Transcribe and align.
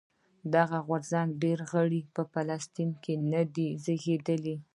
د 0.03 0.03
دغه 0.55 0.77
غورځنګ 0.87 1.29
ډېری 1.41 1.65
غړي 1.71 2.01
په 2.15 2.21
فلسطین 2.33 2.89
کې 3.03 3.13
نه 3.31 3.41
دي 3.55 3.69
زېږېدلي. 3.83 4.55